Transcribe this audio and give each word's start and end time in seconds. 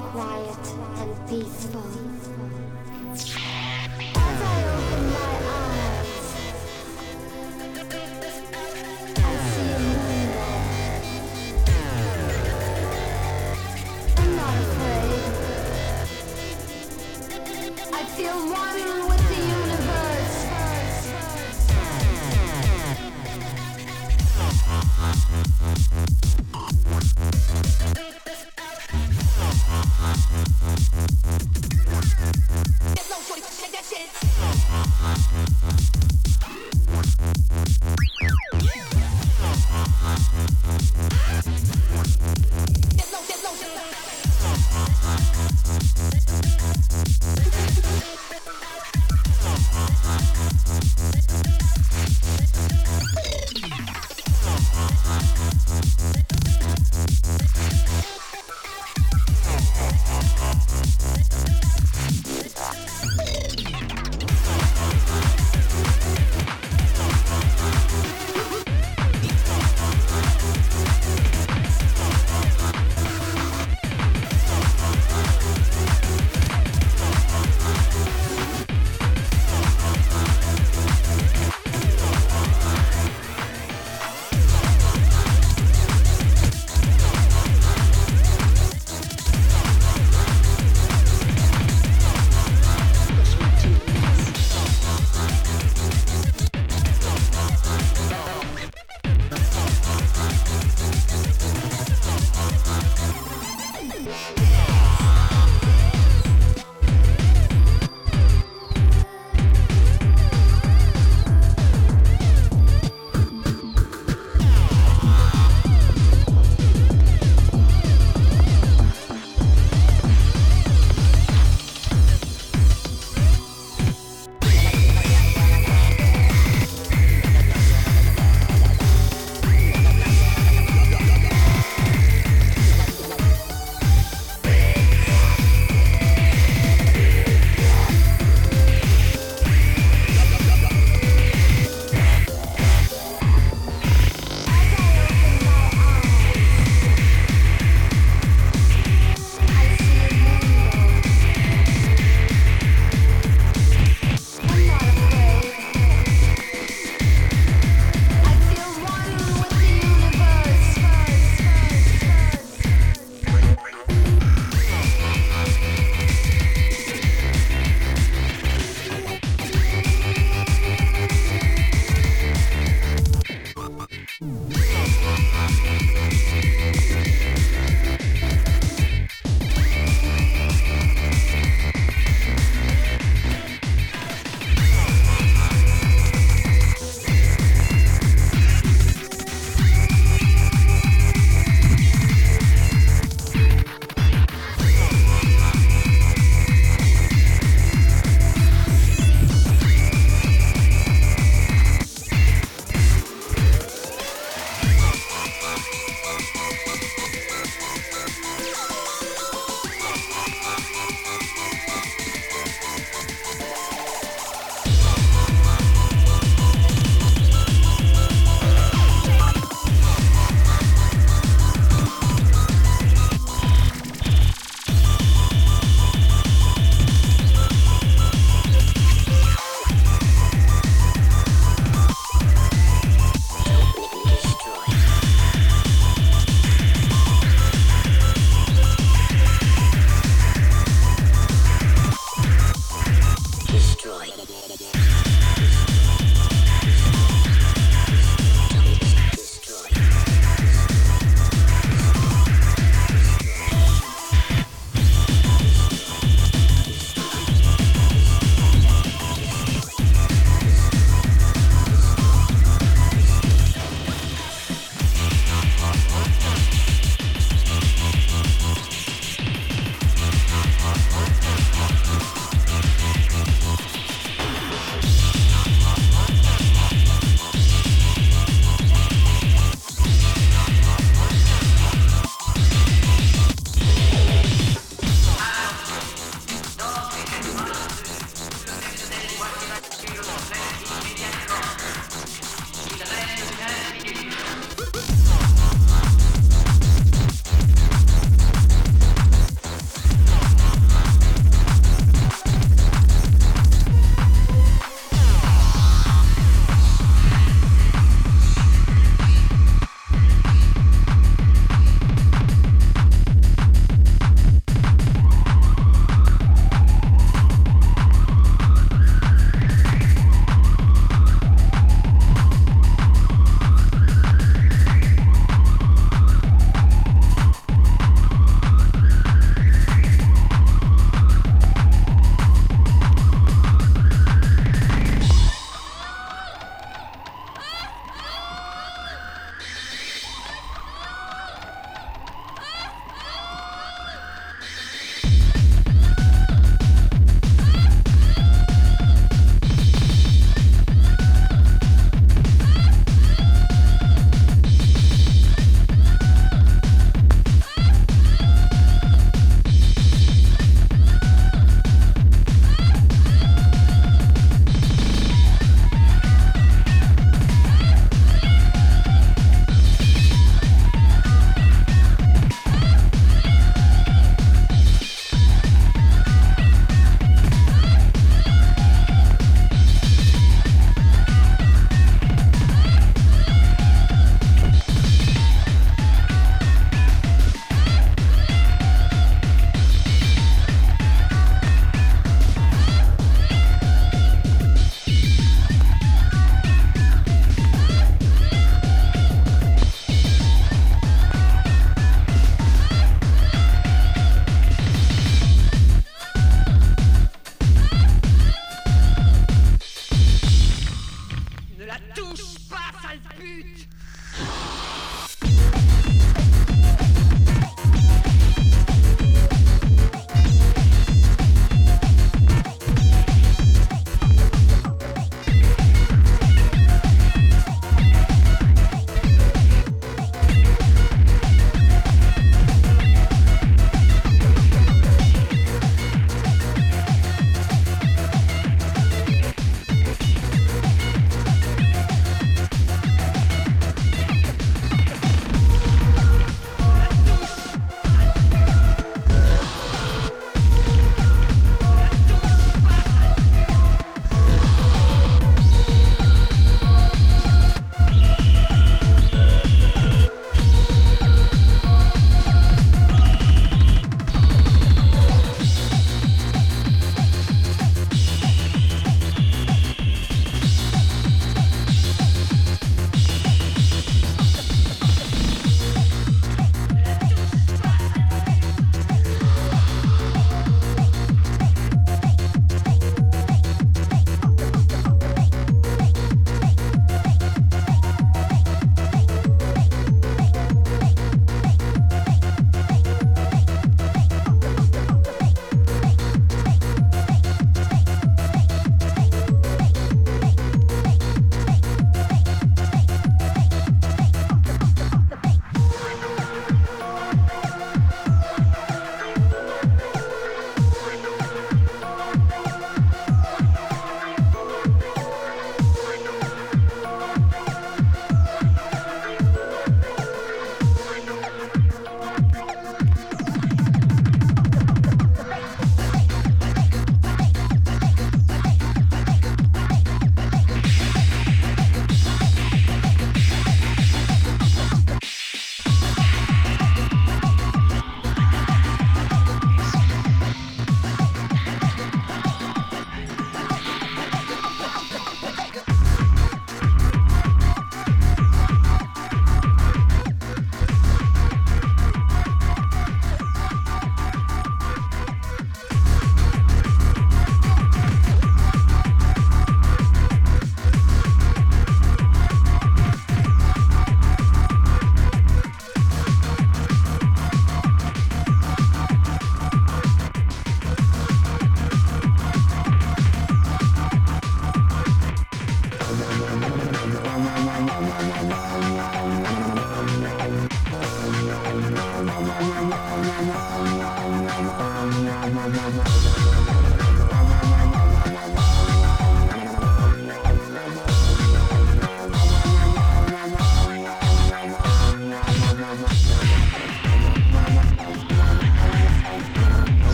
quiet 0.00 0.66
and 0.98 1.28
peaceful. 1.28 1.84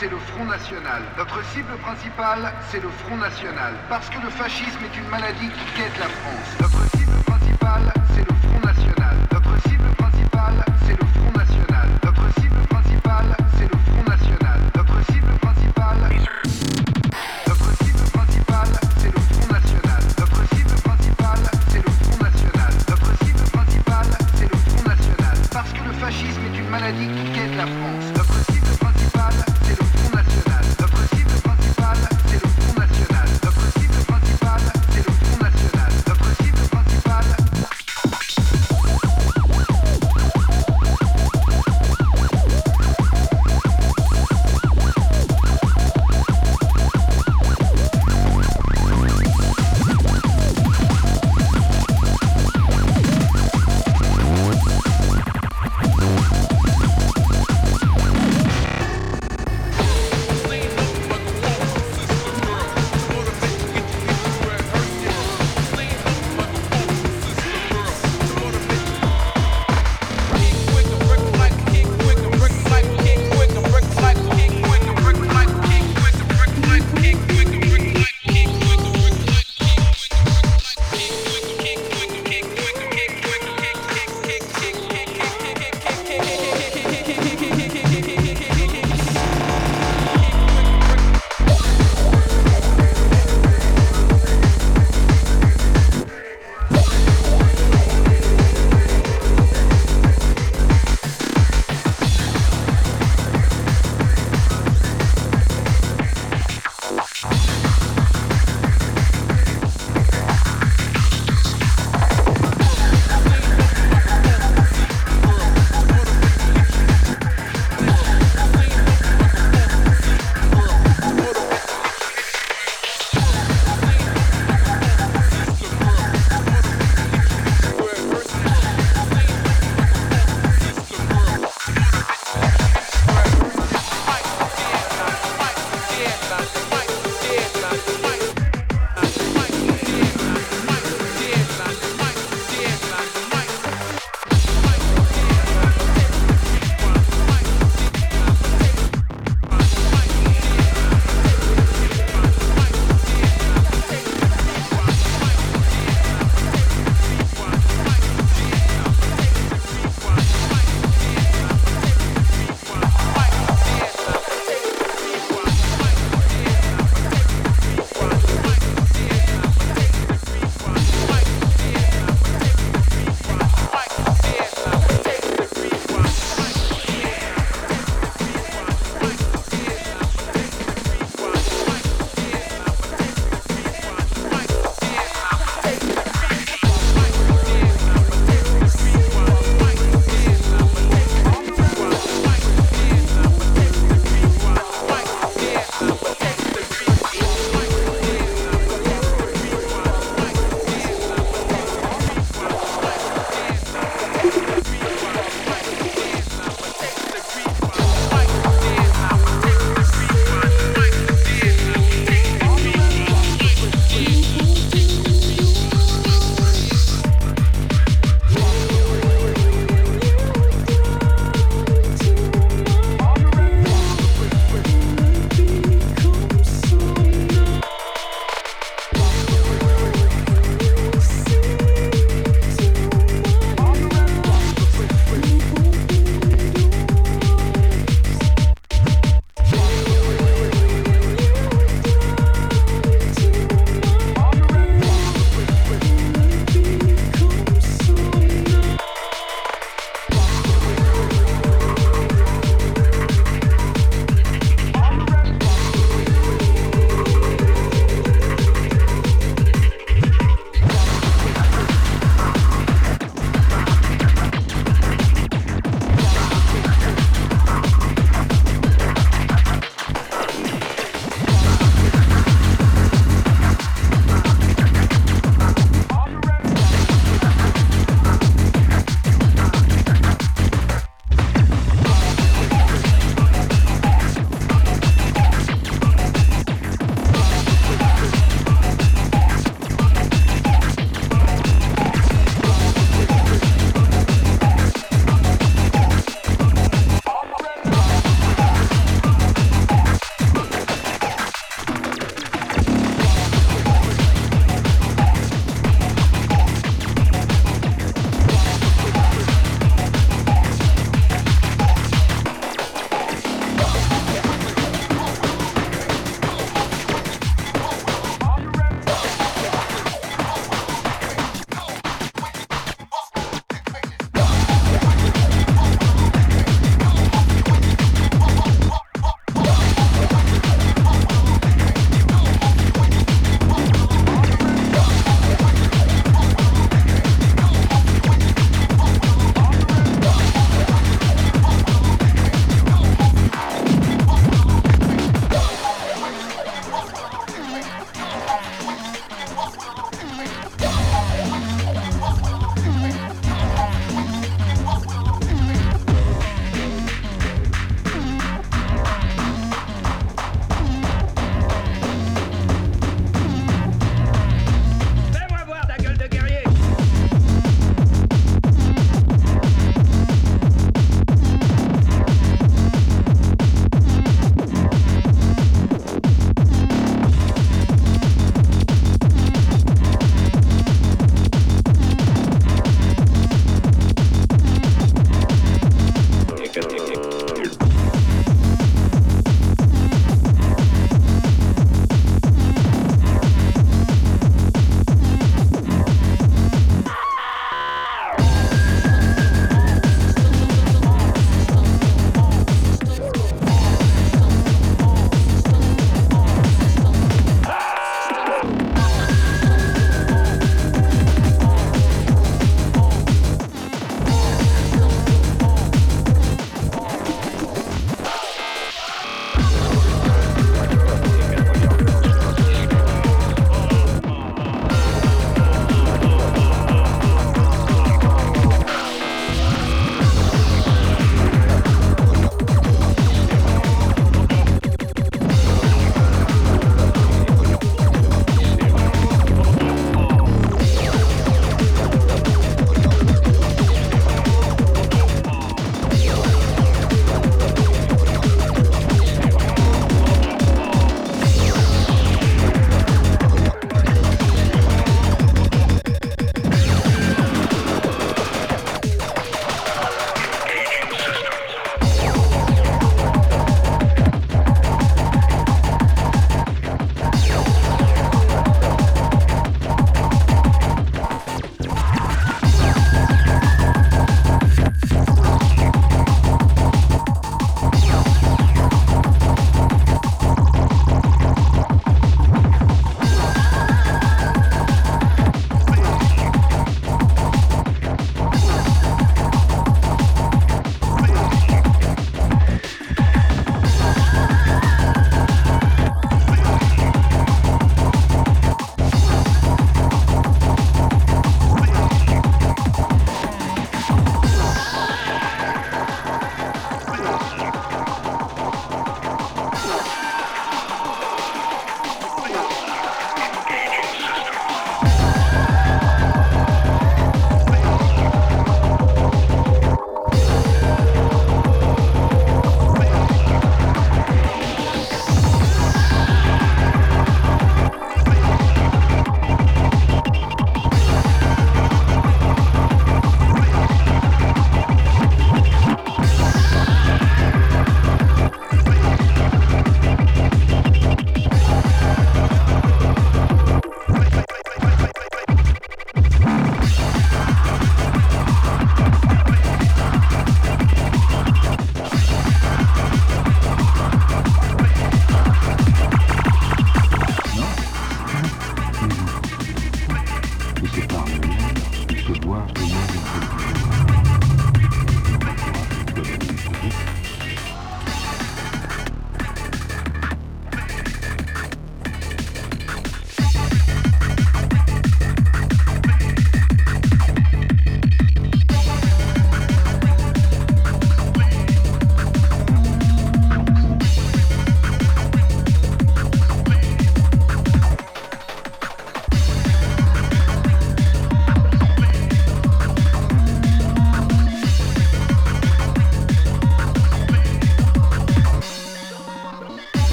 c'est 0.00 0.08
le 0.08 0.18
Front 0.18 0.46
National. 0.46 1.02
Notre 1.18 1.44
cible 1.52 1.76
principale, 1.82 2.54
c'est 2.70 2.80
le 2.80 2.88
Front 2.88 3.18
National. 3.18 3.74
Parce 3.90 4.08
que 4.08 4.18
le 4.22 4.30
fascisme 4.30 4.82
est 4.82 4.96
une 4.96 5.08
maladie 5.08 5.50
qui 5.50 5.78
guette 5.78 5.98
la 5.98 6.08
France. 6.08 6.69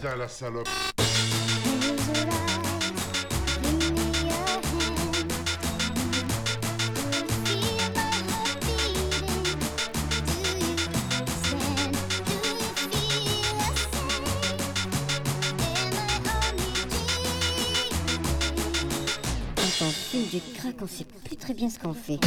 Putain, 0.00 0.16
la 0.16 0.28
salope. 0.28 0.66
Quand 19.56 19.86
on 19.86 20.30
du 20.30 20.40
crack, 20.54 20.76
on 20.80 20.86
sait 20.86 21.04
plus 21.04 21.36
très 21.36 21.52
bien 21.52 21.68
ce 21.68 21.78
qu'on 21.78 21.92
fait. 21.92 22.18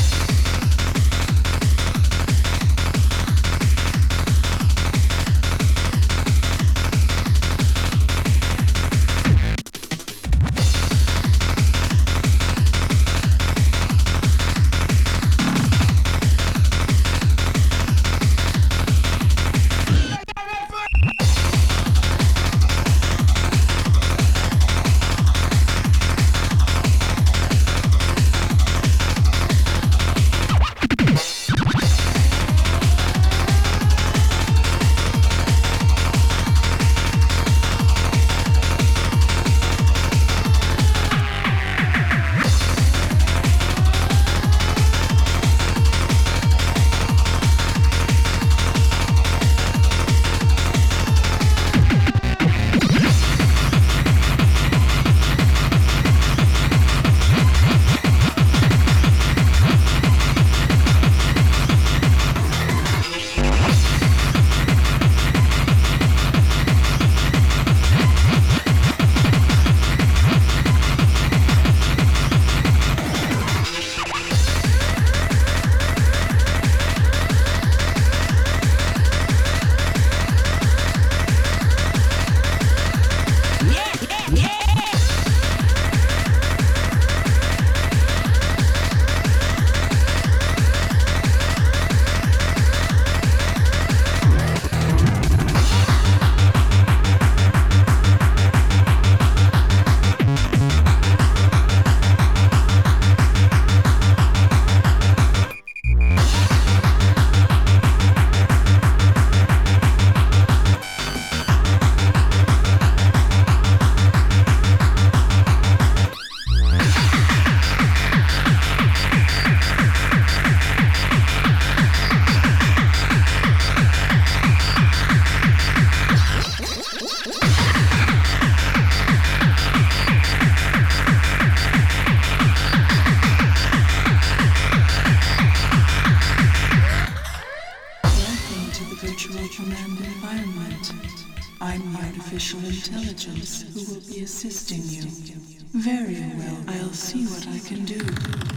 Very 145.84 146.24
well, 146.38 146.64
I'll 146.70 146.94
see 146.94 147.26
what 147.26 147.46
I 147.46 147.60
can 147.60 147.84
do. 147.84 148.53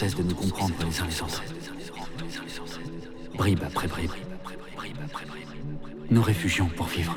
cesse 0.00 0.16
de 0.16 0.22
nous 0.22 0.34
comprendre 0.34 0.74
les 0.86 0.98
uns 0.98 1.04
les 1.04 1.20
autres. 1.20 1.42
Bribe 3.34 3.62
après 3.62 3.86
bribe. 3.86 4.12
Nous 6.10 6.22
réfugions 6.22 6.68
pour 6.74 6.86
vivre. 6.86 7.14